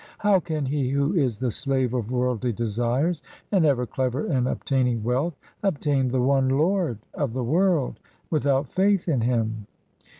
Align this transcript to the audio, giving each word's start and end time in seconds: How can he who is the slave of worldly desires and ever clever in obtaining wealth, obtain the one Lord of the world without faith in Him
How 0.17 0.39
can 0.39 0.65
he 0.65 0.89
who 0.89 1.13
is 1.13 1.37
the 1.37 1.51
slave 1.51 1.93
of 1.93 2.09
worldly 2.11 2.51
desires 2.53 3.21
and 3.51 3.65
ever 3.65 3.85
clever 3.85 4.25
in 4.25 4.47
obtaining 4.47 5.03
wealth, 5.03 5.37
obtain 5.61 6.07
the 6.07 6.23
one 6.23 6.49
Lord 6.49 6.97
of 7.13 7.33
the 7.33 7.43
world 7.43 7.99
without 8.31 8.67
faith 8.67 9.07
in 9.07 9.21
Him 9.21 9.67